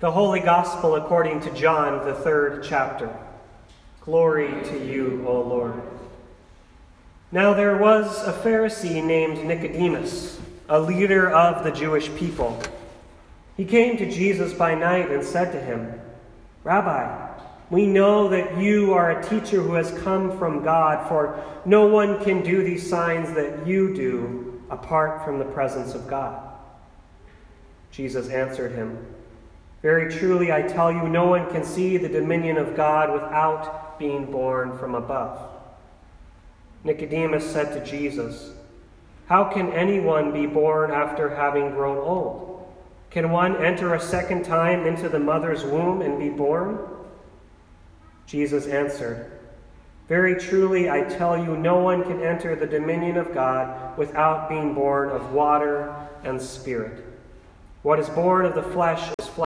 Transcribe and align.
The 0.00 0.10
Holy 0.10 0.40
Gospel 0.40 0.94
according 0.94 1.40
to 1.40 1.50
John, 1.50 2.06
the 2.06 2.14
third 2.14 2.64
chapter. 2.66 3.14
Glory 4.00 4.48
to 4.64 4.82
you, 4.82 5.22
O 5.28 5.42
Lord. 5.42 5.74
Now 7.30 7.52
there 7.52 7.76
was 7.76 8.26
a 8.26 8.32
Pharisee 8.32 9.04
named 9.04 9.44
Nicodemus, 9.44 10.40
a 10.70 10.80
leader 10.80 11.28
of 11.28 11.64
the 11.64 11.70
Jewish 11.70 12.08
people. 12.14 12.58
He 13.58 13.66
came 13.66 13.98
to 13.98 14.10
Jesus 14.10 14.54
by 14.54 14.74
night 14.74 15.10
and 15.10 15.22
said 15.22 15.52
to 15.52 15.60
him, 15.60 16.00
Rabbi, 16.64 17.34
we 17.68 17.86
know 17.86 18.26
that 18.28 18.56
you 18.56 18.94
are 18.94 19.10
a 19.10 19.28
teacher 19.28 19.60
who 19.60 19.74
has 19.74 19.90
come 20.00 20.38
from 20.38 20.64
God, 20.64 21.06
for 21.10 21.44
no 21.66 21.86
one 21.86 22.24
can 22.24 22.42
do 22.42 22.64
these 22.64 22.88
signs 22.88 23.34
that 23.34 23.66
you 23.66 23.94
do 23.94 24.62
apart 24.70 25.26
from 25.26 25.38
the 25.38 25.44
presence 25.44 25.94
of 25.94 26.08
God. 26.08 26.42
Jesus 27.90 28.30
answered 28.30 28.72
him, 28.72 28.96
Very 29.82 30.12
truly 30.12 30.52
I 30.52 30.62
tell 30.62 30.92
you, 30.92 31.08
no 31.08 31.26
one 31.26 31.50
can 31.50 31.64
see 31.64 31.96
the 31.96 32.08
dominion 32.08 32.58
of 32.58 32.76
God 32.76 33.12
without 33.12 33.98
being 33.98 34.30
born 34.30 34.76
from 34.76 34.94
above. 34.94 35.38
Nicodemus 36.84 37.50
said 37.50 37.72
to 37.72 37.90
Jesus, 37.90 38.52
How 39.26 39.44
can 39.44 39.72
anyone 39.72 40.32
be 40.32 40.46
born 40.46 40.90
after 40.90 41.34
having 41.34 41.70
grown 41.70 41.98
old? 41.98 42.50
Can 43.10 43.30
one 43.30 43.56
enter 43.56 43.94
a 43.94 44.00
second 44.00 44.44
time 44.44 44.86
into 44.86 45.08
the 45.08 45.18
mother's 45.18 45.64
womb 45.64 46.00
and 46.00 46.18
be 46.18 46.30
born? 46.30 46.78
Jesus 48.26 48.66
answered, 48.66 49.32
Very 50.08 50.38
truly 50.38 50.88
I 50.88 51.02
tell 51.02 51.36
you, 51.36 51.56
no 51.56 51.78
one 51.78 52.04
can 52.04 52.22
enter 52.22 52.54
the 52.54 52.66
dominion 52.66 53.16
of 53.16 53.34
God 53.34 53.98
without 53.98 54.48
being 54.48 54.74
born 54.74 55.10
of 55.10 55.32
water 55.32 55.94
and 56.22 56.40
spirit. 56.40 57.04
What 57.82 57.98
is 57.98 58.08
born 58.10 58.46
of 58.46 58.54
the 58.54 58.62
flesh 58.62 59.12
is 59.18 59.26
flesh, 59.26 59.46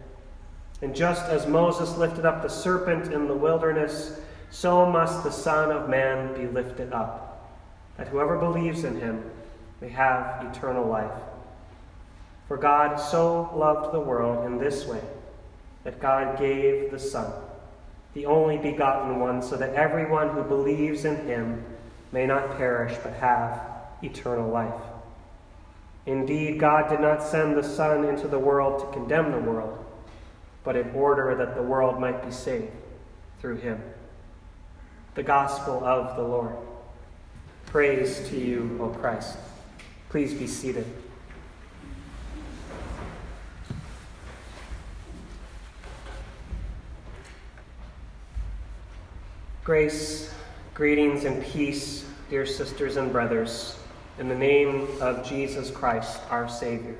And 0.81 0.95
just 0.95 1.23
as 1.25 1.45
Moses 1.45 1.97
lifted 1.97 2.25
up 2.25 2.41
the 2.41 2.49
serpent 2.49 3.13
in 3.13 3.27
the 3.27 3.35
wilderness, 3.35 4.19
so 4.49 4.85
must 4.85 5.23
the 5.23 5.31
Son 5.31 5.71
of 5.71 5.89
Man 5.89 6.33
be 6.33 6.47
lifted 6.47 6.91
up, 6.91 7.49
that 7.97 8.07
whoever 8.07 8.37
believes 8.37 8.83
in 8.83 8.99
him 8.99 9.23
may 9.79 9.89
have 9.89 10.45
eternal 10.45 10.87
life. 10.87 11.11
For 12.47 12.57
God 12.57 12.97
so 12.97 13.49
loved 13.55 13.93
the 13.93 13.99
world 13.99 14.45
in 14.45 14.57
this 14.57 14.85
way 14.85 15.01
that 15.83 16.01
God 16.01 16.37
gave 16.37 16.91
the 16.91 16.99
Son, 16.99 17.31
the 18.13 18.25
only 18.25 18.57
begotten 18.57 19.19
one, 19.19 19.41
so 19.41 19.55
that 19.55 19.73
everyone 19.73 20.29
who 20.29 20.43
believes 20.43 21.05
in 21.05 21.15
him 21.27 21.63
may 22.11 22.25
not 22.25 22.57
perish 22.57 22.97
but 23.03 23.13
have 23.13 23.61
eternal 24.03 24.49
life. 24.49 24.81
Indeed, 26.05 26.59
God 26.59 26.89
did 26.89 26.99
not 26.99 27.23
send 27.23 27.55
the 27.55 27.63
Son 27.63 28.03
into 28.05 28.27
the 28.27 28.39
world 28.39 28.79
to 28.81 28.97
condemn 28.97 29.31
the 29.31 29.51
world, 29.51 29.85
but 30.63 30.75
in 30.75 30.91
order 30.91 31.35
that 31.35 31.55
the 31.55 31.61
world 31.61 31.99
might 31.99 32.23
be 32.23 32.31
saved 32.31 32.71
through 33.39 33.57
him. 33.57 33.81
The 35.15 35.23
Gospel 35.23 35.83
of 35.83 36.15
the 36.15 36.23
Lord. 36.23 36.55
Praise 37.65 38.27
to 38.29 38.37
you, 38.37 38.77
O 38.81 38.89
Christ. 38.89 39.37
Please 40.09 40.33
be 40.33 40.47
seated. 40.47 40.85
Grace, 49.63 50.33
greetings, 50.73 51.23
and 51.23 51.43
peace, 51.43 52.05
dear 52.29 52.45
sisters 52.45 52.97
and 52.97 53.11
brothers, 53.11 53.77
in 54.19 54.27
the 54.27 54.35
name 54.35 54.87
of 54.99 55.23
Jesus 55.27 55.69
Christ, 55.71 56.19
our 56.29 56.49
Savior. 56.49 56.97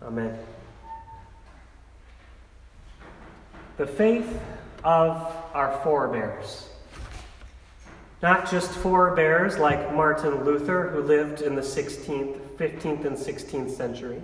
Amen. 0.00 0.38
The 3.78 3.86
faith 3.86 4.40
of 4.82 5.32
our 5.54 5.80
forebears. 5.84 6.68
Not 8.20 8.50
just 8.50 8.72
forebears 8.72 9.56
like 9.56 9.94
Martin 9.94 10.44
Luther, 10.44 10.90
who 10.90 11.00
lived 11.00 11.42
in 11.42 11.54
the 11.54 11.62
16th, 11.62 12.40
15th, 12.56 13.04
and 13.04 13.16
16th 13.16 13.70
century, 13.70 14.20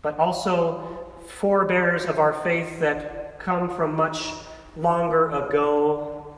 but 0.00 0.16
also 0.16 1.12
forebears 1.26 2.04
of 2.04 2.20
our 2.20 2.32
faith 2.44 2.78
that 2.78 3.40
come 3.40 3.68
from 3.68 3.96
much 3.96 4.32
longer 4.76 5.30
ago 5.30 6.32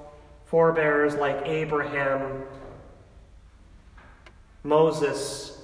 forebears 0.46 1.14
like 1.16 1.42
Abraham, 1.44 2.42
Moses, 4.62 5.60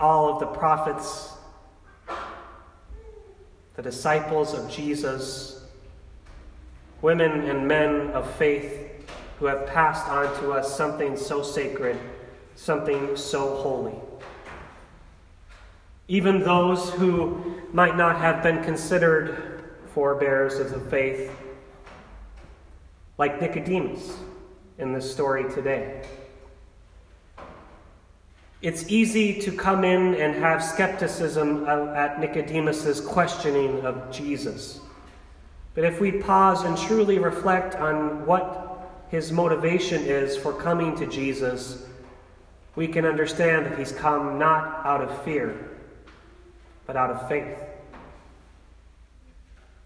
all 0.00 0.32
of 0.32 0.40
the 0.40 0.46
prophets, 0.46 1.35
the 3.76 3.82
disciples 3.82 4.54
of 4.54 4.70
Jesus, 4.70 5.62
women 7.02 7.48
and 7.48 7.68
men 7.68 8.10
of 8.10 8.28
faith 8.36 9.06
who 9.38 9.46
have 9.46 9.66
passed 9.66 10.08
on 10.08 10.24
to 10.40 10.52
us 10.52 10.74
something 10.76 11.14
so 11.14 11.42
sacred, 11.42 11.98
something 12.54 13.14
so 13.16 13.56
holy. 13.56 13.94
Even 16.08 16.40
those 16.40 16.90
who 16.94 17.60
might 17.72 17.96
not 17.96 18.16
have 18.16 18.42
been 18.42 18.64
considered 18.64 19.64
forebears 19.92 20.58
of 20.58 20.70
the 20.70 20.80
faith 20.90 21.30
like 23.18 23.40
Nicodemus 23.40 24.16
in 24.78 24.92
this 24.92 25.10
story 25.10 25.50
today. 25.52 26.02
It's 28.62 28.88
easy 28.90 29.38
to 29.40 29.52
come 29.52 29.84
in 29.84 30.14
and 30.14 30.34
have 30.36 30.64
skepticism 30.64 31.66
at 31.66 32.18
Nicodemus's 32.20 33.00
questioning 33.02 33.84
of 33.84 34.10
Jesus. 34.10 34.80
But 35.74 35.84
if 35.84 36.00
we 36.00 36.10
pause 36.10 36.64
and 36.64 36.76
truly 36.76 37.18
reflect 37.18 37.74
on 37.74 38.24
what 38.24 38.88
his 39.08 39.30
motivation 39.30 40.02
is 40.04 40.36
for 40.36 40.54
coming 40.54 40.96
to 40.96 41.06
Jesus, 41.06 41.86
we 42.76 42.88
can 42.88 43.04
understand 43.04 43.66
that 43.66 43.78
he's 43.78 43.92
come 43.92 44.38
not 44.38 44.84
out 44.86 45.02
of 45.02 45.22
fear, 45.22 45.70
but 46.86 46.96
out 46.96 47.10
of 47.10 47.28
faith. 47.28 47.58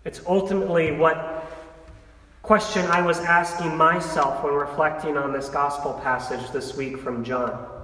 It's 0.04 0.20
ultimately 0.26 0.92
what 0.92 1.44
question 2.43 2.87
I 2.87 3.02
was 3.02 3.19
asking 3.19 3.76
myself 3.76 4.44
when 4.44 4.55
reflecting 4.55 5.16
on 5.16 5.32
this 5.32 5.49
gospel 5.49 5.94
passage 6.05 6.50
this 6.52 6.76
week 6.76 6.99
from 6.99 7.25
John. 7.25 7.80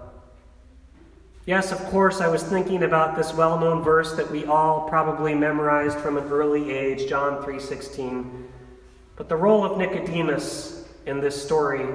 Yes, 1.47 1.71
of 1.71 1.79
course, 1.87 2.21
I 2.21 2.27
was 2.27 2.43
thinking 2.43 2.83
about 2.83 3.15
this 3.15 3.33
well-known 3.33 3.85
verse 3.85 4.17
that 4.17 4.29
we 4.33 4.45
all 4.47 4.89
probably 4.89 5.33
memorized 5.33 5.97
from 5.97 6.17
an 6.17 6.25
early 6.25 6.73
age, 6.73 7.09
John 7.09 7.41
3:16. 7.41 8.49
But 9.15 9.29
the 9.29 9.37
role 9.37 9.65
of 9.65 9.79
Nicodemus 9.79 10.89
in 11.07 11.21
this 11.21 11.41
story 11.41 11.87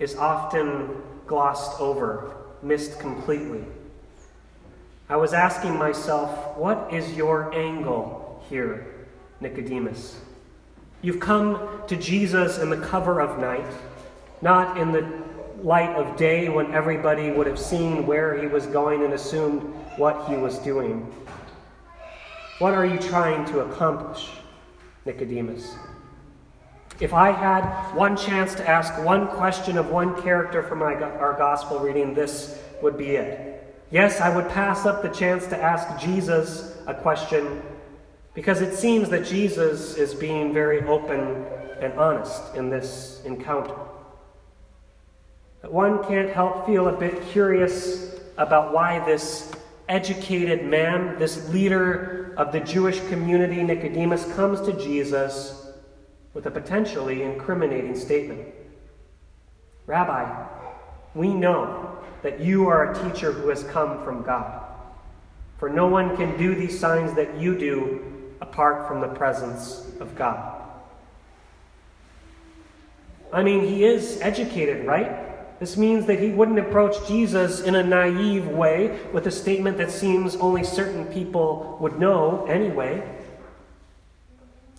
is 0.00 0.16
often 0.16 1.00
glossed 1.26 1.80
over, 1.80 2.30
missed 2.62 3.00
completely. 3.00 3.64
I 5.08 5.16
was 5.16 5.32
asking 5.32 5.78
myself, 5.78 6.58
what 6.58 6.92
is 6.92 7.16
your 7.16 7.54
angle 7.54 8.44
here, 8.50 8.86
Nicodemus? 9.40 10.20
You've 11.00 11.20
come 11.20 11.58
to 11.86 11.96
Jesus 11.96 12.58
in 12.58 12.68
the 12.68 12.76
cover 12.76 13.18
of 13.18 13.38
night, 13.38 13.72
not 14.42 14.76
in 14.76 14.92
the 14.92 15.06
light 15.62 15.90
of 15.90 16.16
day 16.16 16.48
when 16.48 16.72
everybody 16.72 17.30
would 17.30 17.46
have 17.46 17.58
seen 17.58 18.06
where 18.06 18.40
he 18.40 18.46
was 18.46 18.66
going 18.66 19.04
and 19.04 19.12
assumed 19.12 19.62
what 19.96 20.28
he 20.28 20.36
was 20.36 20.58
doing. 20.58 21.12
What 22.58 22.74
are 22.74 22.86
you 22.86 22.98
trying 22.98 23.44
to 23.46 23.60
accomplish, 23.60 24.30
Nicodemus? 25.04 25.74
If 27.00 27.14
I 27.14 27.30
had 27.30 27.94
one 27.94 28.16
chance 28.16 28.54
to 28.56 28.68
ask 28.68 29.02
one 29.02 29.28
question 29.28 29.78
of 29.78 29.90
one 29.90 30.20
character 30.22 30.62
from 30.62 30.80
my, 30.80 30.94
our 30.94 31.34
gospel 31.38 31.78
reading, 31.78 32.12
this 32.12 32.62
would 32.82 32.98
be 32.98 33.16
it. 33.16 33.56
Yes, 33.90 34.20
I 34.20 34.34
would 34.34 34.48
pass 34.50 34.84
up 34.84 35.02
the 35.02 35.08
chance 35.08 35.46
to 35.46 35.60
ask 35.60 35.98
Jesus 35.98 36.76
a 36.86 36.94
question 36.94 37.62
because 38.34 38.60
it 38.60 38.74
seems 38.74 39.08
that 39.08 39.24
Jesus 39.24 39.96
is 39.96 40.14
being 40.14 40.52
very 40.52 40.82
open 40.82 41.44
and 41.80 41.92
honest 41.94 42.54
in 42.54 42.68
this 42.68 43.22
encounter. 43.24 43.74
But 45.62 45.72
one 45.72 46.02
can't 46.04 46.30
help 46.30 46.66
feel 46.66 46.88
a 46.88 46.92
bit 46.92 47.22
curious 47.28 48.18
about 48.36 48.72
why 48.72 49.04
this 49.04 49.52
educated 49.88 50.64
man, 50.64 51.18
this 51.18 51.48
leader 51.50 52.32
of 52.36 52.52
the 52.52 52.60
Jewish 52.60 53.00
community, 53.08 53.62
Nicodemus, 53.62 54.24
comes 54.34 54.60
to 54.62 54.72
Jesus 54.72 55.66
with 56.32 56.46
a 56.46 56.50
potentially 56.50 57.22
incriminating 57.22 57.96
statement. 57.96 58.46
Rabbi, 59.86 60.46
we 61.14 61.34
know 61.34 61.98
that 62.22 62.40
you 62.40 62.68
are 62.68 62.92
a 62.92 63.10
teacher 63.10 63.32
who 63.32 63.48
has 63.48 63.64
come 63.64 64.02
from 64.04 64.22
God. 64.22 64.62
For 65.58 65.68
no 65.68 65.88
one 65.88 66.16
can 66.16 66.38
do 66.38 66.54
these 66.54 66.78
signs 66.78 67.12
that 67.14 67.36
you 67.36 67.58
do 67.58 68.32
apart 68.40 68.88
from 68.88 69.00
the 69.00 69.08
presence 69.08 69.90
of 70.00 70.14
God. 70.16 70.62
I 73.32 73.42
mean, 73.42 73.66
he 73.66 73.84
is 73.84 74.20
educated, 74.22 74.86
right? 74.86 75.29
This 75.60 75.76
means 75.76 76.06
that 76.06 76.18
he 76.18 76.30
wouldn't 76.30 76.58
approach 76.58 77.06
Jesus 77.06 77.60
in 77.60 77.74
a 77.74 77.82
naive 77.82 78.48
way 78.48 78.98
with 79.12 79.26
a 79.26 79.30
statement 79.30 79.76
that 79.76 79.90
seems 79.90 80.34
only 80.36 80.64
certain 80.64 81.04
people 81.06 81.76
would 81.80 81.98
know 81.98 82.46
anyway. 82.46 83.02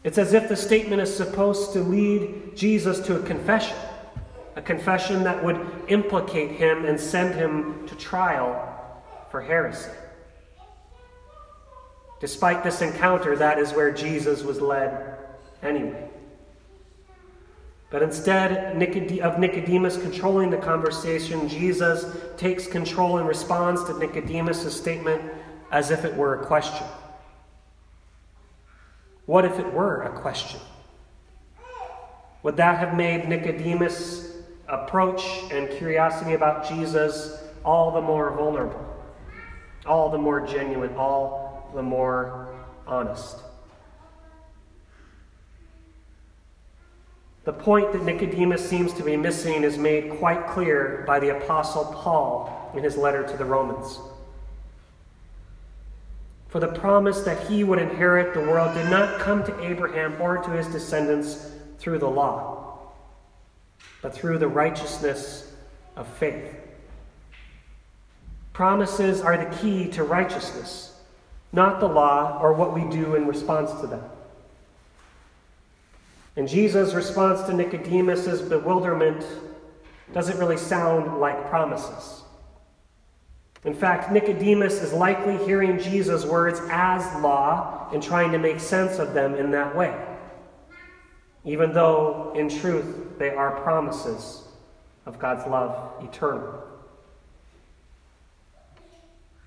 It's 0.03 0.17
as 0.17 0.33
if 0.33 0.49
the 0.49 0.55
statement 0.55 0.99
is 0.99 1.15
supposed 1.15 1.73
to 1.73 1.81
lead 1.81 2.57
Jesus 2.57 2.99
to 3.01 3.15
a 3.15 3.23
confession, 3.23 3.77
a 4.55 4.61
confession 4.63 5.23
that 5.23 5.43
would 5.43 5.63
implicate 5.87 6.49
him 6.49 6.85
and 6.85 6.99
send 6.99 7.35
him 7.35 7.87
to 7.87 7.95
trial 7.95 8.67
for 9.29 9.39
heresy. 9.39 9.91
Despite 12.19 12.63
this 12.63 12.81
encounter, 12.81 13.35
that 13.35 13.59
is 13.59 13.71
where 13.73 13.91
Jesus 13.91 14.41
was 14.41 14.59
led 14.59 15.17
anyway. 15.61 16.10
But 17.91 18.01
instead 18.01 18.81
of 19.21 19.37
Nicodemus 19.37 19.97
controlling 19.97 20.49
the 20.49 20.57
conversation, 20.57 21.49
Jesus 21.49 22.05
takes 22.37 22.65
control 22.65 23.17
and 23.17 23.27
responds 23.27 23.83
to 23.83 23.99
Nicodemus' 23.99 24.75
statement 24.75 25.21
as 25.71 25.91
if 25.91 26.05
it 26.05 26.15
were 26.15 26.41
a 26.41 26.45
question. 26.45 26.87
What 29.25 29.43
if 29.43 29.59
it 29.59 29.73
were 29.73 30.03
a 30.03 30.09
question? 30.09 30.61
Would 32.43 32.55
that 32.55 32.79
have 32.79 32.95
made 32.95 33.27
Nicodemus' 33.27 34.37
approach 34.69 35.23
and 35.51 35.69
curiosity 35.69 36.33
about 36.33 36.67
Jesus 36.67 37.43
all 37.65 37.91
the 37.91 38.01
more 38.01 38.31
vulnerable, 38.31 38.85
all 39.85 40.09
the 40.09 40.17
more 40.17 40.39
genuine, 40.47 40.95
all 40.95 41.69
the 41.75 41.83
more 41.83 42.55
honest? 42.87 43.37
The 47.51 47.63
point 47.63 47.91
that 47.91 48.05
Nicodemus 48.05 48.67
seems 48.67 48.93
to 48.93 49.03
be 49.03 49.17
missing 49.17 49.65
is 49.65 49.77
made 49.77 50.09
quite 50.19 50.47
clear 50.47 51.03
by 51.05 51.19
the 51.19 51.35
Apostle 51.35 51.83
Paul 51.83 52.71
in 52.73 52.81
his 52.81 52.95
letter 52.95 53.27
to 53.27 53.35
the 53.35 53.43
Romans. 53.43 53.99
For 56.47 56.61
the 56.61 56.69
promise 56.69 57.23
that 57.23 57.47
he 57.47 57.65
would 57.65 57.77
inherit 57.77 58.33
the 58.33 58.39
world 58.39 58.73
did 58.73 58.89
not 58.89 59.19
come 59.19 59.43
to 59.43 59.63
Abraham 59.65 60.15
or 60.21 60.37
to 60.37 60.49
his 60.51 60.67
descendants 60.67 61.51
through 61.77 61.99
the 61.99 62.09
law, 62.09 62.93
but 64.01 64.13
through 64.13 64.37
the 64.37 64.47
righteousness 64.47 65.51
of 65.97 66.07
faith. 66.07 66.55
Promises 68.53 69.19
are 69.19 69.35
the 69.35 69.57
key 69.57 69.89
to 69.89 70.05
righteousness, 70.05 70.97
not 71.51 71.81
the 71.81 71.89
law 71.89 72.39
or 72.41 72.53
what 72.53 72.73
we 72.73 72.85
do 72.85 73.15
in 73.15 73.27
response 73.27 73.73
to 73.81 73.87
them. 73.87 74.03
And 76.35 76.47
Jesus' 76.47 76.93
response 76.93 77.41
to 77.43 77.53
Nicodemus' 77.53 78.41
bewilderment 78.41 79.25
doesn't 80.13 80.37
really 80.37 80.57
sound 80.57 81.19
like 81.19 81.49
promises. 81.49 82.23
In 83.63 83.73
fact, 83.73 84.11
Nicodemus 84.11 84.81
is 84.81 84.91
likely 84.91 85.37
hearing 85.45 85.79
Jesus' 85.79 86.25
words 86.25 86.59
as 86.69 87.03
law 87.21 87.89
and 87.93 88.01
trying 88.01 88.31
to 88.31 88.39
make 88.39 88.59
sense 88.59 88.97
of 88.97 89.13
them 89.13 89.35
in 89.35 89.51
that 89.51 89.75
way, 89.75 89.95
even 91.45 91.71
though, 91.73 92.33
in 92.35 92.49
truth, 92.49 93.19
they 93.19 93.29
are 93.29 93.61
promises 93.61 94.47
of 95.05 95.19
God's 95.19 95.47
love 95.47 96.03
eternal. 96.03 96.63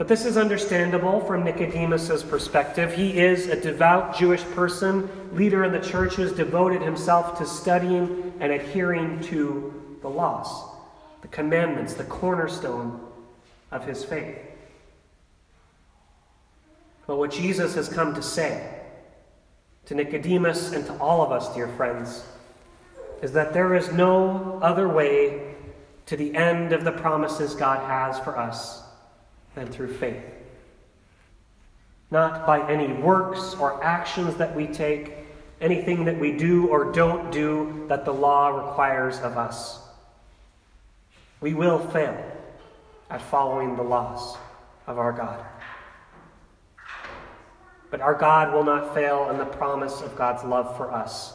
But 0.04 0.08
this 0.10 0.26
is 0.26 0.36
understandable 0.36 1.20
from 1.20 1.44
Nicodemus' 1.44 2.22
perspective. 2.22 2.92
He 2.92 3.18
is 3.18 3.46
a 3.46 3.58
devout 3.58 4.14
Jewish 4.14 4.42
person, 4.42 5.08
leader 5.34 5.64
in 5.64 5.72
the 5.72 5.80
church 5.80 6.16
who 6.16 6.22
has 6.24 6.32
devoted 6.32 6.82
himself 6.82 7.38
to 7.38 7.46
studying 7.46 8.34
and 8.38 8.52
adhering 8.52 9.22
to 9.22 9.96
the 10.02 10.10
laws, 10.10 10.68
the 11.22 11.28
commandments, 11.28 11.94
the 11.94 12.04
cornerstone 12.04 13.00
of 13.70 13.86
his 13.86 14.04
faith. 14.04 14.36
But 17.06 17.16
what 17.16 17.30
Jesus 17.30 17.74
has 17.74 17.88
come 17.88 18.14
to 18.14 18.22
say 18.22 18.82
to 19.86 19.94
Nicodemus 19.94 20.72
and 20.72 20.84
to 20.84 20.98
all 20.98 21.22
of 21.22 21.32
us, 21.32 21.54
dear 21.54 21.68
friends, 21.68 22.26
is 23.22 23.32
that 23.32 23.54
there 23.54 23.74
is 23.74 23.90
no 23.90 24.58
other 24.60 24.86
way 24.86 25.54
to 26.04 26.14
the 26.18 26.34
end 26.34 26.74
of 26.74 26.84
the 26.84 26.92
promises 26.92 27.54
God 27.54 27.80
has 27.88 28.18
for 28.18 28.36
us 28.36 28.83
than 29.54 29.68
through 29.68 29.94
faith. 29.94 30.22
Not 32.10 32.46
by 32.46 32.68
any 32.70 32.92
works 32.92 33.54
or 33.54 33.82
actions 33.82 34.36
that 34.36 34.54
we 34.54 34.66
take, 34.66 35.12
anything 35.60 36.04
that 36.04 36.18
we 36.18 36.32
do 36.32 36.68
or 36.68 36.92
don't 36.92 37.30
do 37.32 37.86
that 37.88 38.04
the 38.04 38.12
law 38.12 38.48
requires 38.48 39.18
of 39.20 39.38
us. 39.38 39.80
We 41.40 41.54
will 41.54 41.78
fail 41.78 42.16
at 43.10 43.22
following 43.22 43.76
the 43.76 43.82
laws 43.82 44.36
of 44.86 44.98
our 44.98 45.12
God. 45.12 45.44
But 47.90 48.00
our 48.00 48.14
God 48.14 48.52
will 48.52 48.64
not 48.64 48.94
fail 48.94 49.30
in 49.30 49.38
the 49.38 49.44
promise 49.44 50.00
of 50.00 50.16
God's 50.16 50.42
love 50.44 50.76
for 50.76 50.90
us 50.90 51.34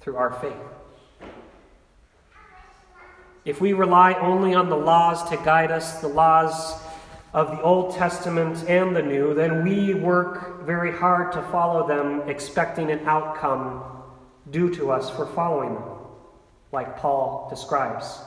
through 0.00 0.16
our 0.16 0.32
faith. 0.32 1.28
If 3.44 3.60
we 3.60 3.72
rely 3.72 4.14
only 4.14 4.54
on 4.54 4.68
the 4.68 4.76
laws 4.76 5.28
to 5.30 5.36
guide 5.36 5.70
us, 5.70 6.00
the 6.00 6.08
laws 6.08 6.80
of 7.32 7.50
the 7.50 7.62
Old 7.62 7.94
Testament 7.94 8.64
and 8.68 8.94
the 8.94 9.02
New, 9.02 9.34
then 9.34 9.64
we 9.64 9.94
work 9.94 10.64
very 10.64 10.92
hard 10.92 11.32
to 11.32 11.42
follow 11.44 11.86
them, 11.88 12.28
expecting 12.28 12.90
an 12.90 13.06
outcome 13.06 13.82
due 14.50 14.74
to 14.74 14.90
us 14.90 15.08
for 15.10 15.26
following 15.26 15.74
them, 15.74 15.84
like 16.72 16.98
Paul 16.98 17.48
describes. 17.48 18.18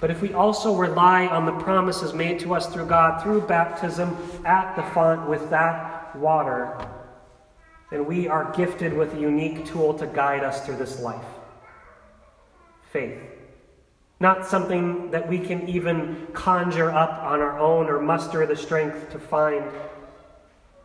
But 0.00 0.10
if 0.10 0.20
we 0.20 0.32
also 0.32 0.74
rely 0.74 1.28
on 1.28 1.46
the 1.46 1.52
promises 1.52 2.12
made 2.12 2.40
to 2.40 2.54
us 2.54 2.66
through 2.66 2.86
God 2.86 3.22
through 3.22 3.42
baptism 3.42 4.16
at 4.44 4.74
the 4.74 4.82
font 4.82 5.28
with 5.28 5.48
that 5.50 6.16
water, 6.16 6.76
then 7.90 8.04
we 8.06 8.26
are 8.26 8.52
gifted 8.56 8.92
with 8.92 9.14
a 9.14 9.20
unique 9.20 9.64
tool 9.64 9.94
to 9.94 10.06
guide 10.06 10.42
us 10.42 10.66
through 10.66 10.76
this 10.76 11.00
life 11.00 11.24
faith. 12.94 13.33
Not 14.24 14.46
something 14.46 15.10
that 15.10 15.28
we 15.28 15.38
can 15.38 15.68
even 15.68 16.28
conjure 16.32 16.90
up 16.90 17.22
on 17.24 17.40
our 17.40 17.58
own 17.58 17.90
or 17.90 18.00
muster 18.00 18.46
the 18.46 18.56
strength 18.56 19.10
to 19.10 19.18
find, 19.18 19.70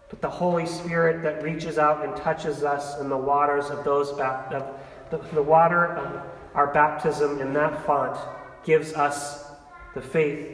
but 0.09 0.19
the 0.19 0.29
Holy 0.29 0.65
Spirit 0.65 1.23
that 1.23 1.41
reaches 1.41 1.77
out 1.77 2.03
and 2.03 2.13
touches 2.17 2.65
us 2.65 2.99
in 2.99 3.07
the 3.07 3.15
waters 3.15 3.69
of 3.69 3.85
those 3.85 4.09
of 4.09 4.17
the, 4.17 5.17
the 5.31 5.41
water 5.41 5.85
of 5.85 6.21
our 6.53 6.73
baptism 6.73 7.39
in 7.39 7.53
that 7.53 7.85
font 7.85 8.17
gives 8.65 8.91
us 8.91 9.45
the 9.93 10.01
faith, 10.01 10.45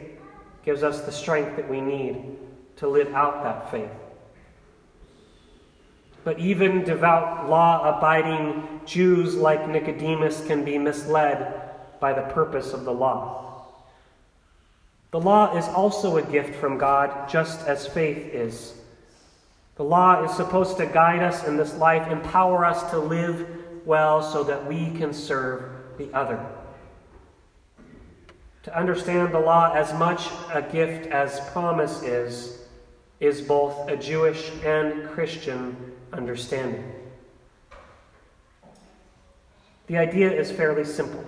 gives 0.64 0.84
us 0.84 1.00
the 1.00 1.10
strength 1.10 1.56
that 1.56 1.68
we 1.68 1.80
need 1.80 2.36
to 2.76 2.86
live 2.86 3.12
out 3.14 3.42
that 3.42 3.68
faith. 3.68 3.90
But 6.22 6.38
even 6.38 6.84
devout, 6.84 7.50
law 7.50 7.98
abiding 7.98 8.82
Jews 8.86 9.34
like 9.34 9.68
Nicodemus 9.68 10.46
can 10.46 10.64
be 10.64 10.78
misled 10.78 11.65
by 12.00 12.12
the 12.12 12.22
purpose 12.32 12.72
of 12.72 12.84
the 12.84 12.92
law. 12.92 13.64
The 15.10 15.20
law 15.20 15.56
is 15.56 15.66
also 15.68 16.16
a 16.16 16.22
gift 16.22 16.54
from 16.56 16.78
God, 16.78 17.28
just 17.28 17.66
as 17.66 17.86
faith 17.86 18.34
is. 18.34 18.74
The 19.76 19.84
law 19.84 20.24
is 20.24 20.34
supposed 20.34 20.76
to 20.78 20.86
guide 20.86 21.22
us 21.22 21.46
in 21.46 21.56
this 21.56 21.74
life, 21.76 22.10
empower 22.10 22.64
us 22.64 22.90
to 22.90 22.98
live 22.98 23.46
well 23.86 24.22
so 24.22 24.42
that 24.44 24.66
we 24.66 24.90
can 24.90 25.12
serve 25.12 25.70
the 25.96 26.12
other. 26.12 26.44
To 28.64 28.76
understand 28.76 29.32
the 29.32 29.38
law 29.38 29.72
as 29.74 29.94
much 29.94 30.28
a 30.52 30.60
gift 30.60 31.06
as 31.06 31.40
promise 31.50 32.02
is, 32.02 32.58
is 33.20 33.40
both 33.40 33.88
a 33.88 33.96
Jewish 33.96 34.50
and 34.64 35.08
Christian 35.10 35.92
understanding. 36.12 36.92
The 39.86 39.98
idea 39.98 40.32
is 40.32 40.50
fairly 40.50 40.84
simple. 40.84 41.24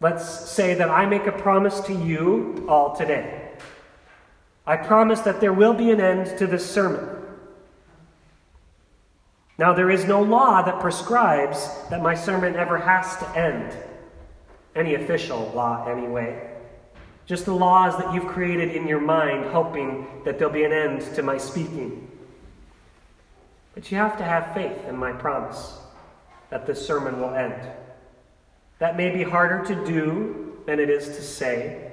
Let's 0.00 0.48
say 0.48 0.74
that 0.74 0.88
I 0.88 1.04
make 1.04 1.26
a 1.26 1.32
promise 1.32 1.80
to 1.80 1.92
you 1.92 2.64
all 2.68 2.96
today. 2.96 3.50
I 4.66 4.76
promise 4.76 5.20
that 5.20 5.40
there 5.40 5.52
will 5.52 5.74
be 5.74 5.90
an 5.90 6.00
end 6.00 6.38
to 6.38 6.46
this 6.46 6.68
sermon. 6.68 7.06
Now, 9.58 9.74
there 9.74 9.90
is 9.90 10.06
no 10.06 10.22
law 10.22 10.62
that 10.62 10.80
prescribes 10.80 11.68
that 11.90 12.02
my 12.02 12.14
sermon 12.14 12.56
ever 12.56 12.78
has 12.78 13.16
to 13.18 13.28
end. 13.36 13.76
Any 14.74 14.94
official 14.94 15.52
law, 15.54 15.86
anyway. 15.86 16.50
Just 17.26 17.44
the 17.44 17.54
laws 17.54 17.98
that 17.98 18.14
you've 18.14 18.26
created 18.26 18.74
in 18.74 18.88
your 18.88 19.00
mind, 19.00 19.44
hoping 19.50 20.06
that 20.24 20.38
there'll 20.38 20.52
be 20.52 20.64
an 20.64 20.72
end 20.72 21.02
to 21.14 21.22
my 21.22 21.36
speaking. 21.36 22.10
But 23.74 23.92
you 23.92 23.98
have 23.98 24.16
to 24.16 24.24
have 24.24 24.54
faith 24.54 24.84
in 24.88 24.96
my 24.96 25.12
promise 25.12 25.78
that 26.48 26.66
this 26.66 26.84
sermon 26.84 27.20
will 27.20 27.34
end. 27.34 27.54
That 28.80 28.96
may 28.96 29.10
be 29.10 29.22
harder 29.22 29.64
to 29.66 29.84
do 29.84 30.56
than 30.66 30.80
it 30.80 30.90
is 30.90 31.04
to 31.04 31.22
say. 31.22 31.92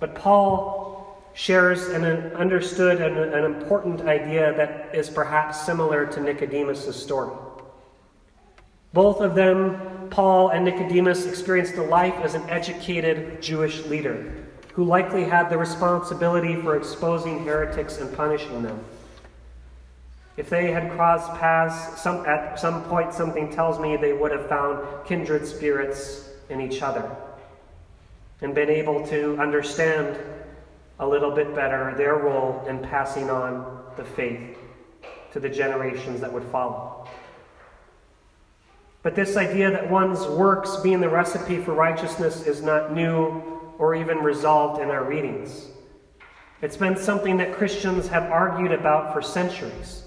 But 0.00 0.14
Paul 0.14 1.22
shares 1.34 1.88
an 1.88 2.04
understood 2.04 3.00
and 3.00 3.16
an 3.16 3.44
important 3.44 4.02
idea 4.02 4.52
that 4.56 4.94
is 4.94 5.08
perhaps 5.08 5.64
similar 5.64 6.04
to 6.06 6.20
Nicodemus' 6.20 7.00
story. 7.00 7.34
Both 8.92 9.20
of 9.20 9.34
them, 9.34 10.08
Paul 10.10 10.50
and 10.50 10.64
Nicodemus, 10.64 11.26
experienced 11.26 11.74
a 11.74 11.82
life 11.82 12.14
as 12.22 12.34
an 12.34 12.42
educated 12.50 13.40
Jewish 13.40 13.84
leader 13.86 14.32
who 14.74 14.84
likely 14.84 15.24
had 15.24 15.48
the 15.48 15.58
responsibility 15.58 16.60
for 16.60 16.76
exposing 16.76 17.44
heretics 17.44 17.98
and 17.98 18.14
punishing 18.16 18.62
them. 18.62 18.84
If 20.36 20.50
they 20.50 20.72
had 20.72 20.90
crossed 20.90 21.32
paths 21.34 22.00
some, 22.00 22.26
at 22.26 22.58
some 22.58 22.82
point, 22.84 23.12
something 23.12 23.52
tells 23.52 23.78
me 23.78 23.96
they 23.96 24.12
would 24.12 24.32
have 24.32 24.48
found 24.48 25.06
kindred 25.06 25.46
spirits 25.46 26.28
in 26.48 26.60
each 26.60 26.82
other 26.82 27.08
and 28.40 28.54
been 28.54 28.68
able 28.68 29.06
to 29.06 29.38
understand 29.38 30.18
a 30.98 31.06
little 31.06 31.30
bit 31.30 31.54
better 31.54 31.94
their 31.96 32.16
role 32.16 32.64
in 32.68 32.78
passing 32.80 33.30
on 33.30 33.84
the 33.96 34.04
faith 34.04 34.58
to 35.32 35.40
the 35.40 35.48
generations 35.48 36.20
that 36.20 36.32
would 36.32 36.44
follow. 36.44 37.08
But 39.02 39.14
this 39.14 39.36
idea 39.36 39.70
that 39.70 39.90
one's 39.90 40.26
works 40.26 40.76
being 40.76 41.00
the 41.00 41.08
recipe 41.08 41.58
for 41.58 41.74
righteousness 41.74 42.46
is 42.46 42.62
not 42.62 42.92
new 42.92 43.42
or 43.78 43.94
even 43.94 44.18
resolved 44.18 44.80
in 44.80 44.90
our 44.90 45.04
readings. 45.04 45.66
It's 46.62 46.76
been 46.76 46.96
something 46.96 47.36
that 47.36 47.52
Christians 47.52 48.08
have 48.08 48.30
argued 48.30 48.72
about 48.72 49.12
for 49.12 49.20
centuries. 49.20 50.03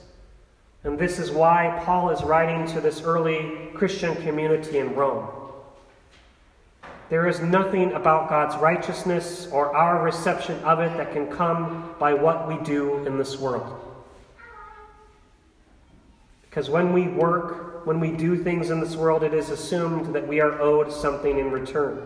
And 0.83 0.97
this 0.97 1.19
is 1.19 1.31
why 1.31 1.81
Paul 1.83 2.11
is 2.11 2.23
writing 2.23 2.65
to 2.73 2.81
this 2.81 3.01
early 3.01 3.69
Christian 3.73 4.15
community 4.17 4.77
in 4.77 4.95
Rome. 4.95 5.27
There 7.09 7.27
is 7.27 7.39
nothing 7.39 7.93
about 7.93 8.29
God's 8.29 8.55
righteousness 8.57 9.47
or 9.51 9.75
our 9.75 10.03
reception 10.03 10.59
of 10.63 10.79
it 10.79 10.95
that 10.97 11.13
can 11.13 11.27
come 11.27 11.95
by 11.99 12.13
what 12.13 12.47
we 12.47 12.57
do 12.65 13.05
in 13.05 13.17
this 13.17 13.37
world. 13.37 13.79
Because 16.41 16.69
when 16.69 16.91
we 16.91 17.07
work, 17.07 17.85
when 17.85 17.99
we 17.99 18.11
do 18.11 18.43
things 18.43 18.71
in 18.71 18.79
this 18.81 18.95
world, 18.95 19.23
it 19.23 19.33
is 19.33 19.49
assumed 19.49 20.13
that 20.13 20.27
we 20.27 20.41
are 20.41 20.59
owed 20.61 20.91
something 20.91 21.39
in 21.39 21.51
return. 21.51 22.05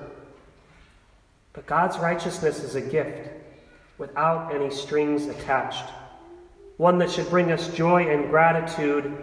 But 1.53 1.65
God's 1.65 1.97
righteousness 1.97 2.63
is 2.63 2.75
a 2.75 2.81
gift 2.81 3.29
without 3.97 4.53
any 4.53 4.69
strings 4.69 5.25
attached 5.25 5.85
one 6.81 6.97
that 6.97 7.11
should 7.11 7.29
bring 7.29 7.51
us 7.51 7.71
joy 7.75 8.07
and 8.07 8.31
gratitude, 8.31 9.15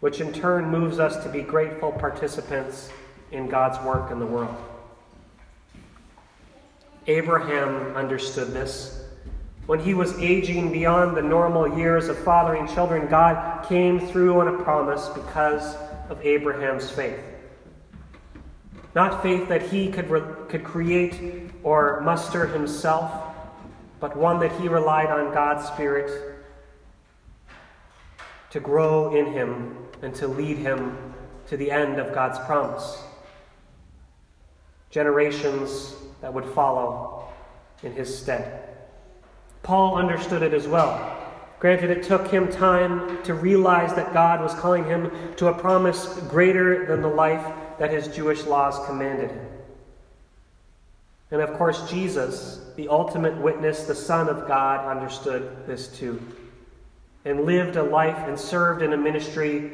which 0.00 0.22
in 0.22 0.32
turn 0.32 0.70
moves 0.70 0.98
us 0.98 1.22
to 1.22 1.28
be 1.28 1.42
grateful 1.42 1.92
participants 1.92 2.88
in 3.32 3.46
God's 3.48 3.78
work 3.84 4.10
in 4.10 4.18
the 4.18 4.24
world. 4.24 4.56
Abraham 7.06 7.94
understood 7.94 8.54
this. 8.54 9.04
When 9.66 9.78
he 9.78 9.92
was 9.92 10.18
aging 10.18 10.72
beyond 10.72 11.14
the 11.14 11.22
normal 11.22 11.76
years 11.76 12.08
of 12.08 12.18
fathering 12.20 12.66
children, 12.66 13.08
God 13.08 13.68
came 13.68 14.00
through 14.00 14.40
on 14.40 14.48
a 14.48 14.62
promise 14.62 15.06
because 15.10 15.76
of 16.08 16.18
Abraham's 16.24 16.88
faith. 16.90 17.20
Not 18.94 19.22
faith 19.22 19.50
that 19.50 19.60
he 19.60 19.92
could, 19.92 20.08
re- 20.08 20.46
could 20.48 20.64
create 20.64 21.50
or 21.62 22.00
muster 22.00 22.46
himself, 22.46 23.12
but 24.00 24.16
one 24.16 24.40
that 24.40 24.58
he 24.58 24.68
relied 24.68 25.10
on 25.10 25.34
God's 25.34 25.68
Spirit 25.68 26.35
to 28.56 28.60
grow 28.60 29.14
in 29.14 29.34
him 29.34 29.76
and 30.00 30.14
to 30.14 30.26
lead 30.26 30.56
him 30.56 30.96
to 31.46 31.58
the 31.58 31.70
end 31.70 31.98
of 31.98 32.14
God's 32.14 32.38
promise. 32.46 33.02
Generations 34.88 35.94
that 36.22 36.32
would 36.32 36.46
follow 36.54 37.28
in 37.82 37.92
his 37.92 38.18
stead. 38.18 38.66
Paul 39.62 39.96
understood 39.96 40.42
it 40.42 40.54
as 40.54 40.66
well. 40.66 41.18
Granted, 41.58 41.90
it 41.90 42.02
took 42.02 42.28
him 42.28 42.50
time 42.50 43.22
to 43.24 43.34
realize 43.34 43.92
that 43.94 44.14
God 44.14 44.40
was 44.40 44.54
calling 44.54 44.86
him 44.86 45.10
to 45.36 45.48
a 45.48 45.58
promise 45.58 46.18
greater 46.20 46.86
than 46.86 47.02
the 47.02 47.08
life 47.08 47.46
that 47.78 47.90
his 47.90 48.08
Jewish 48.08 48.44
laws 48.44 48.86
commanded 48.86 49.32
him. 49.32 49.46
And 51.30 51.42
of 51.42 51.58
course, 51.58 51.90
Jesus, 51.90 52.72
the 52.76 52.88
ultimate 52.88 53.36
witness, 53.36 53.84
the 53.84 53.94
Son 53.94 54.30
of 54.30 54.48
God, 54.48 54.88
understood 54.88 55.66
this 55.66 55.88
too 55.88 56.22
and 57.26 57.44
lived 57.44 57.74
a 57.74 57.82
life 57.82 58.28
and 58.28 58.38
served 58.38 58.82
in 58.82 58.92
a 58.92 58.96
ministry 58.96 59.72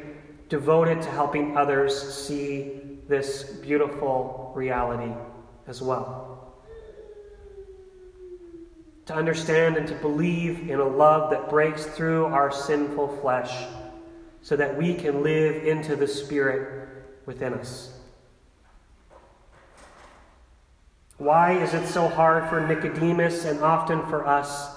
devoted 0.49 1.03
to 1.03 1.09
helping 1.11 1.55
others 1.55 1.95
see 2.13 2.81
this 3.07 3.43
beautiful 3.43 4.51
reality 4.55 5.13
as 5.67 5.79
well. 5.79 6.55
To 9.05 9.13
understand 9.13 9.77
and 9.77 9.87
to 9.87 9.93
believe 9.95 10.67
in 10.67 10.79
a 10.79 10.87
love 10.87 11.29
that 11.29 11.47
breaks 11.47 11.85
through 11.85 12.25
our 12.25 12.51
sinful 12.51 13.19
flesh 13.21 13.67
so 14.41 14.55
that 14.55 14.75
we 14.75 14.95
can 14.95 15.21
live 15.21 15.63
into 15.63 15.95
the 15.95 16.07
Spirit 16.07 16.89
within 17.27 17.53
us. 17.53 17.99
Why 21.17 21.53
is 21.53 21.75
it 21.75 21.85
so 21.85 22.07
hard 22.07 22.49
for 22.49 22.65
Nicodemus 22.65 23.45
and 23.45 23.59
often 23.61 24.01
for 24.07 24.25
us 24.25 24.75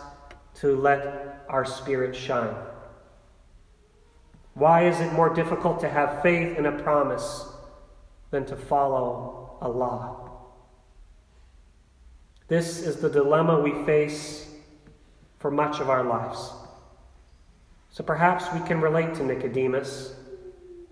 to 0.57 0.77
let 0.77 1.36
our 1.49 1.65
spirit 1.65 2.15
shine? 2.15 2.55
Why 4.55 4.89
is 4.89 5.01
it 5.01 5.13
more 5.13 5.35
difficult 5.35 5.81
to 5.81 5.89
have 5.89 6.23
faith 6.23 6.57
in 6.57 6.67
a 6.67 6.73
promise 6.83 7.45
than 8.31 8.47
to 8.47 8.57
follow 8.57 9.59
a 9.61 9.69
law? 9.69 10.31
This 12.49 12.81
is 12.81 12.97
the 12.97 13.11
dilemma 13.11 13.61
we 13.61 13.85
face 13.85 14.49
for 15.39 15.51
much 15.51 15.81
of 15.81 15.91
our 15.91 16.05
lives. 16.05 16.53
So 17.91 18.05
perhaps 18.05 18.45
we 18.53 18.61
can 18.61 18.81
relate 18.81 19.15
to 19.17 19.25
Nicodemus, 19.25 20.15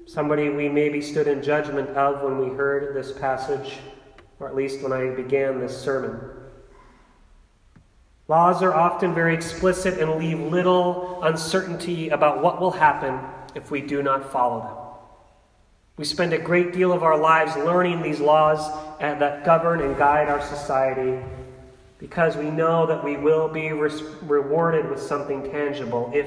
somebody 0.07 0.49
we 0.49 0.69
maybe 0.69 1.01
stood 1.01 1.27
in 1.27 1.43
judgment 1.43 1.91
of 1.91 2.23
when 2.23 2.39
we 2.39 2.55
heard 2.57 2.95
this 2.95 3.13
passage, 3.13 3.79
or 4.41 4.49
at 4.49 4.55
least 4.55 4.83
when 4.83 4.93
I 4.93 5.15
began 5.15 5.61
this 5.61 5.77
sermon. 5.77 6.21
Laws 8.27 8.63
are 8.63 8.75
often 8.75 9.15
very 9.15 9.35
explicit 9.35 9.99
and 9.99 10.17
leave 10.17 10.41
little 10.41 11.23
uncertainty 11.23 12.09
about 12.09 12.43
what 12.43 12.61
will 12.61 12.71
happen 12.71 13.21
if 13.55 13.71
we 13.71 13.83
do 13.83 14.03
not 14.03 14.33
follow 14.33 14.61
them. 14.61 14.77
We 15.97 16.05
spend 16.05 16.33
a 16.33 16.39
great 16.39 16.73
deal 16.73 16.93
of 16.93 17.03
our 17.03 17.19
lives 17.19 17.57
learning 17.57 18.03
these 18.03 18.21
laws 18.21 18.71
that 18.99 19.45
govern 19.45 19.81
and 19.81 19.97
guide 19.97 20.29
our 20.29 20.41
society 20.41 21.23
because 21.99 22.37
we 22.37 22.51
know 22.51 22.87
that 22.87 23.05
we 23.05 23.17
will 23.17 23.49
be 23.49 23.73
re- 23.73 23.91
rewarded 24.23 24.91
with 24.91 25.01
something 25.01 25.51
tangible 25.51 26.11
if 26.13 26.27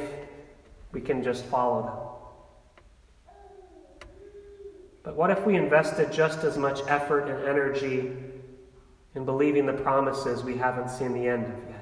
we 0.92 1.02
can 1.02 1.24
just 1.24 1.46
follow 1.46 1.84
them. 1.84 1.94
But 5.04 5.16
what 5.16 5.32
if 5.32 5.46
we 5.46 5.56
invested 5.56 6.12
just 6.12 6.44
as 6.44 6.58
much 6.58 6.82
effort 6.88 7.28
and 7.28 7.48
energy 7.48 8.12
in 9.16 9.26
believing 9.26 9.66
the 9.66 9.74
promises 9.74 10.44
we 10.44 10.58
haven't 10.58 10.90
seen 10.90 11.14
the 11.14 11.28
end 11.28 11.46
of 11.46 11.70
yet? 11.70 11.77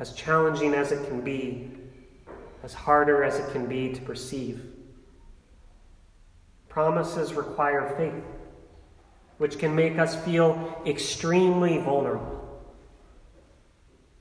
As 0.00 0.14
challenging 0.14 0.72
as 0.72 0.92
it 0.92 1.06
can 1.06 1.20
be, 1.20 1.70
as 2.62 2.72
harder 2.72 3.22
as 3.22 3.38
it 3.38 3.52
can 3.52 3.66
be 3.66 3.92
to 3.92 4.00
perceive. 4.00 4.64
Promises 6.70 7.34
require 7.34 7.94
faith, 7.98 8.24
which 9.36 9.58
can 9.58 9.74
make 9.74 9.98
us 9.98 10.16
feel 10.24 10.80
extremely 10.86 11.76
vulnerable. 11.76 12.64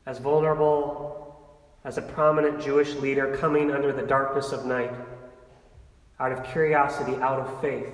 As 0.06 0.18
vulnerable 0.18 1.50
as 1.86 1.98
a 1.98 2.02
prominent 2.02 2.62
Jewish 2.62 2.96
leader 2.96 3.38
coming 3.38 3.72
under 3.72 3.94
the 3.94 4.02
darkness 4.02 4.52
of 4.52 4.66
night, 4.66 4.92
out 6.20 6.34
of 6.34 6.44
curiosity, 6.52 7.16
out 7.22 7.40
of 7.40 7.62
faith, 7.62 7.94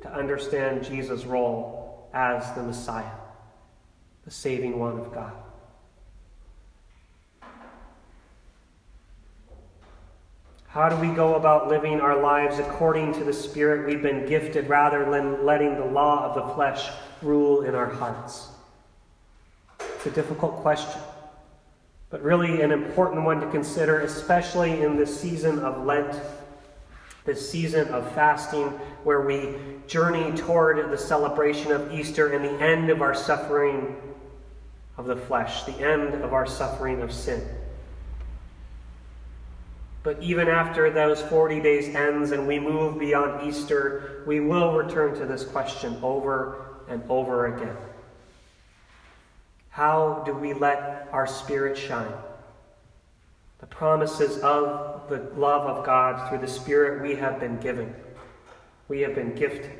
to 0.00 0.10
understand 0.10 0.84
Jesus' 0.84 1.26
role 1.26 2.08
as 2.14 2.50
the 2.54 2.62
Messiah, 2.62 3.12
the 4.24 4.30
saving 4.30 4.78
one 4.78 4.98
of 4.98 5.12
God. 5.12 5.34
How 10.78 10.88
do 10.88 10.94
we 10.94 11.08
go 11.08 11.34
about 11.34 11.66
living 11.66 12.00
our 12.00 12.22
lives 12.22 12.60
according 12.60 13.12
to 13.14 13.24
the 13.24 13.32
Spirit 13.32 13.84
we've 13.84 14.00
been 14.00 14.26
gifted 14.26 14.68
rather 14.68 15.10
than 15.10 15.44
letting 15.44 15.74
the 15.74 15.84
law 15.84 16.24
of 16.24 16.36
the 16.36 16.54
flesh 16.54 16.88
rule 17.20 17.62
in 17.62 17.74
our 17.74 17.88
hearts? 17.88 18.46
It's 19.80 20.06
a 20.06 20.12
difficult 20.12 20.54
question, 20.58 21.00
but 22.10 22.22
really 22.22 22.62
an 22.62 22.70
important 22.70 23.24
one 23.24 23.40
to 23.40 23.50
consider, 23.50 24.02
especially 24.02 24.82
in 24.82 24.96
this 24.96 25.20
season 25.20 25.58
of 25.58 25.84
Lent, 25.84 26.14
this 27.24 27.50
season 27.50 27.88
of 27.88 28.12
fasting, 28.12 28.68
where 29.02 29.22
we 29.22 29.56
journey 29.88 30.30
toward 30.36 30.92
the 30.92 30.96
celebration 30.96 31.72
of 31.72 31.92
Easter 31.92 32.34
and 32.34 32.44
the 32.44 32.64
end 32.64 32.88
of 32.88 33.02
our 33.02 33.16
suffering 33.16 33.96
of 34.96 35.06
the 35.06 35.16
flesh, 35.16 35.64
the 35.64 35.80
end 35.80 36.22
of 36.22 36.32
our 36.32 36.46
suffering 36.46 37.02
of 37.02 37.12
sin. 37.12 37.44
But 40.02 40.22
even 40.22 40.48
after 40.48 40.90
those 40.90 41.20
40 41.22 41.60
days 41.60 41.94
ends 41.94 42.30
and 42.30 42.46
we 42.46 42.58
move 42.58 42.98
beyond 42.98 43.46
Easter, 43.46 44.22
we 44.26 44.40
will 44.40 44.72
return 44.72 45.14
to 45.18 45.26
this 45.26 45.44
question 45.44 45.98
over 46.02 46.82
and 46.88 47.02
over 47.08 47.54
again. 47.54 47.76
How 49.70 50.22
do 50.24 50.34
we 50.34 50.54
let 50.54 51.08
our 51.12 51.26
spirit 51.26 51.76
shine? 51.76 52.12
The 53.58 53.66
promises 53.66 54.38
of 54.38 55.08
the 55.08 55.18
love 55.36 55.62
of 55.62 55.84
God 55.84 56.28
through 56.28 56.38
the 56.38 56.48
Spirit 56.48 57.02
we 57.02 57.16
have 57.16 57.40
been 57.40 57.58
given. 57.58 57.94
We 58.86 59.00
have 59.00 59.14
been 59.16 59.34
gifted, 59.34 59.76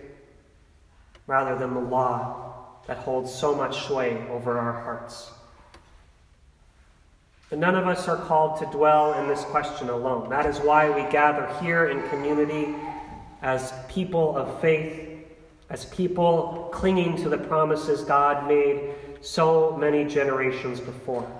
rather 1.26 1.56
than 1.56 1.74
the 1.74 1.80
law 1.80 2.80
that 2.86 2.98
holds 2.98 3.32
so 3.32 3.54
much 3.54 3.86
sway 3.86 4.26
over 4.30 4.58
our 4.58 4.72
hearts. 4.72 5.30
But 7.50 7.58
none 7.58 7.74
of 7.74 7.86
us 7.86 8.08
are 8.08 8.16
called 8.16 8.58
to 8.60 8.66
dwell 8.66 9.14
in 9.14 9.28
this 9.28 9.44
question 9.44 9.88
alone. 9.88 10.28
That 10.28 10.46
is 10.46 10.58
why 10.58 10.90
we 10.90 11.10
gather 11.10 11.46
here 11.60 11.86
in 11.86 12.06
community 12.10 12.74
as 13.40 13.72
people 13.88 14.36
of 14.36 14.60
faith, 14.60 15.26
as 15.70 15.86
people 15.86 16.68
clinging 16.72 17.16
to 17.22 17.28
the 17.28 17.38
promises 17.38 18.02
God 18.02 18.46
made 18.46 18.94
so 19.20 19.76
many 19.76 20.04
generations 20.04 20.80
before. 20.80 21.30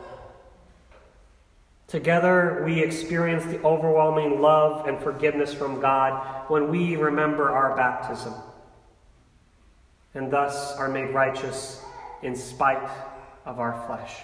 Together, 1.86 2.62
we 2.66 2.80
experience 2.82 3.44
the 3.44 3.62
overwhelming 3.62 4.40
love 4.40 4.86
and 4.86 4.98
forgiveness 5.00 5.54
from 5.54 5.80
God 5.80 6.44
when 6.48 6.68
we 6.68 6.96
remember 6.96 7.50
our 7.50 7.76
baptism 7.76 8.34
and 10.14 10.30
thus 10.30 10.76
are 10.76 10.88
made 10.88 11.14
righteous 11.14 11.82
in 12.22 12.34
spite 12.34 12.90
of 13.44 13.60
our 13.60 13.84
flesh. 13.86 14.16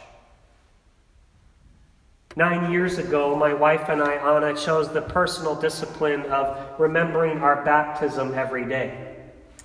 Nine 2.37 2.73
years 2.73 2.99
ago, 2.99 3.37
my 3.37 3.55
wife 3.55 3.89
and 3.89 4.03
I, 4.03 4.15
Anna, 4.15 4.57
chose 4.57 4.93
the 4.93 5.03
personal 5.03 5.55
discipline 5.55 6.23
of 6.23 6.81
remembering 6.81 7.39
our 7.39 7.65
baptism 7.65 8.35
every 8.35 8.67
day 8.67 9.15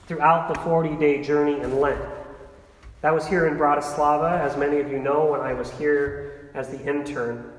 throughout 0.06 0.54
the 0.54 0.60
40 0.60 0.96
day 0.98 1.24
journey 1.24 1.60
in 1.60 1.80
Lent. 1.80 2.00
That 3.02 3.12
was 3.12 3.26
here 3.26 3.48
in 3.48 3.58
Bratislava, 3.58 4.40
as 4.40 4.56
many 4.56 4.80
of 4.80 4.92
you 4.92 5.00
know, 5.00 5.26
when 5.32 5.42
I 5.42 5.54
was 5.54 5.72
here 5.72 6.52
as 6.54 6.70
the 6.70 6.80
intern. 6.86 7.54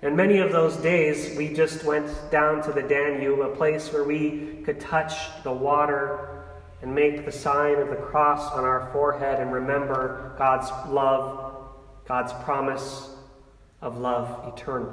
And 0.00 0.16
many 0.16 0.38
of 0.38 0.52
those 0.52 0.76
days, 0.76 1.36
we 1.36 1.52
just 1.52 1.84
went 1.84 2.08
down 2.30 2.62
to 2.62 2.72
the 2.72 2.82
Danube, 2.82 3.40
a 3.40 3.54
place 3.54 3.92
where 3.92 4.04
we 4.04 4.62
could 4.64 4.80
touch 4.80 5.12
the 5.42 5.52
water 5.52 6.44
and 6.80 6.94
make 6.94 7.26
the 7.26 7.32
sign 7.32 7.76
of 7.78 7.90
the 7.90 7.96
cross 7.96 8.52
on 8.52 8.64
our 8.64 8.88
forehead 8.90 9.38
and 9.38 9.52
remember 9.52 10.34
God's 10.38 10.70
love, 10.88 11.68
God's 12.06 12.32
promise 12.44 13.16
of 13.80 13.98
love 13.98 14.52
eternal. 14.52 14.92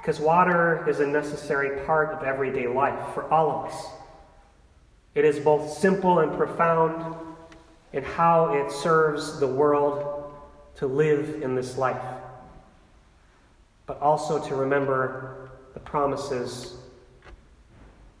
Because 0.00 0.20
water 0.20 0.88
is 0.88 1.00
a 1.00 1.06
necessary 1.06 1.84
part 1.84 2.14
of 2.14 2.22
everyday 2.22 2.66
life 2.66 3.14
for 3.14 3.24
all 3.32 3.50
of 3.50 3.70
us. 3.70 3.86
It 5.14 5.24
is 5.24 5.38
both 5.38 5.70
simple 5.72 6.20
and 6.20 6.36
profound 6.36 7.16
in 7.92 8.04
how 8.04 8.54
it 8.54 8.70
serves 8.70 9.40
the 9.40 9.46
world 9.46 10.32
to 10.76 10.86
live 10.86 11.42
in 11.42 11.54
this 11.54 11.76
life, 11.76 12.02
but 13.86 14.00
also 14.00 14.38
to 14.46 14.54
remember 14.54 15.50
the 15.74 15.80
promises 15.80 16.76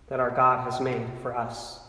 that 0.08 0.20
our 0.20 0.30
God 0.30 0.70
has 0.70 0.80
made 0.80 1.06
for 1.22 1.36
us. 1.36 1.80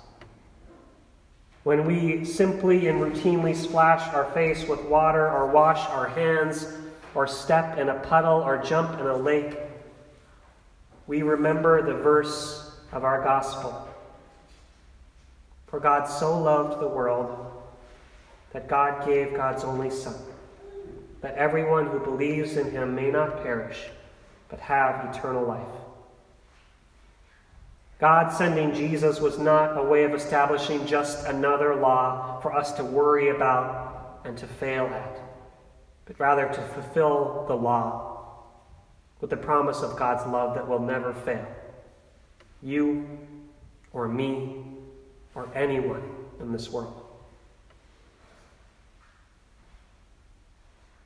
When 1.63 1.85
we 1.85 2.23
simply 2.23 2.87
and 2.87 3.01
routinely 3.01 3.55
splash 3.55 4.13
our 4.13 4.31
face 4.31 4.67
with 4.67 4.81
water, 4.83 5.29
or 5.29 5.47
wash 5.47 5.79
our 5.89 6.07
hands, 6.07 6.67
or 7.13 7.27
step 7.27 7.77
in 7.77 7.89
a 7.89 7.99
puddle, 7.99 8.41
or 8.41 8.57
jump 8.63 8.99
in 8.99 9.05
a 9.05 9.17
lake, 9.17 9.57
we 11.07 11.21
remember 11.21 11.81
the 11.81 11.95
verse 11.95 12.71
of 12.91 13.03
our 13.03 13.23
gospel. 13.23 13.87
For 15.67 15.79
God 15.79 16.05
so 16.05 16.39
loved 16.39 16.81
the 16.81 16.87
world 16.87 17.51
that 18.53 18.67
God 18.67 19.05
gave 19.05 19.35
God's 19.35 19.63
only 19.63 19.89
Son, 19.89 20.15
that 21.21 21.35
everyone 21.35 21.87
who 21.87 21.99
believes 21.99 22.57
in 22.57 22.71
him 22.71 22.95
may 22.95 23.11
not 23.11 23.43
perish, 23.43 23.77
but 24.47 24.59
have 24.59 25.13
eternal 25.13 25.43
life. 25.45 25.67
God 27.99 28.31
sending 28.31 28.73
Jesus 28.73 29.19
was 29.19 29.37
not 29.37 29.77
a 29.77 29.83
way 29.83 30.05
of 30.05 30.13
establishing 30.13 30.85
just 30.85 31.27
another 31.27 31.75
law 31.75 32.39
for 32.39 32.53
us 32.55 32.71
to 32.73 32.83
worry 32.83 33.29
about 33.29 34.21
and 34.23 34.37
to 34.37 34.47
fail 34.47 34.85
at, 34.85 35.19
but 36.05 36.17
rather 36.17 36.47
to 36.47 36.61
fulfill 36.61 37.43
the 37.49 37.55
law 37.55 38.45
with 39.19 39.29
the 39.29 39.37
promise 39.37 39.81
of 39.81 39.97
God's 39.97 40.25
love 40.31 40.55
that 40.55 40.65
will 40.65 40.79
never 40.79 41.13
fail. 41.13 41.45
You 42.63 43.05
or 43.91 44.07
me 44.07 44.63
or 45.35 45.49
anyone 45.53 46.03
in 46.39 46.53
this 46.53 46.69
world. 46.69 47.05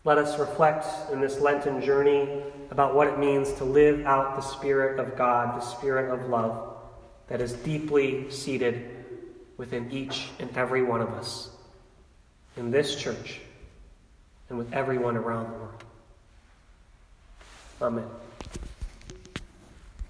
Let 0.06 0.20
us 0.20 0.38
reflect 0.38 0.86
in 1.12 1.22
this 1.22 1.40
Lenten 1.40 1.82
journey 1.82 2.44
about 2.70 2.94
what 2.94 3.08
it 3.08 3.18
means 3.18 3.52
to 3.54 3.64
live 3.64 4.06
out 4.06 4.36
the 4.36 4.42
Spirit 4.42 5.00
of 5.00 5.18
God, 5.18 5.60
the 5.60 5.66
Spirit 5.66 6.14
of 6.14 6.30
love 6.30 6.73
that 7.34 7.42
is 7.42 7.54
deeply 7.54 8.30
seated 8.30 8.88
within 9.58 9.90
each 9.92 10.30
and 10.38 10.56
every 10.56 10.84
one 10.84 11.02
of 11.02 11.10
us 11.14 11.50
in 12.58 12.70
this 12.70 12.96
church 12.96 13.42
and 14.50 14.58
with 14.60 14.72
everyone 14.72 15.18
around 15.18 15.52
the 15.52 15.58
world. 15.58 15.84
Amen. 17.82 18.23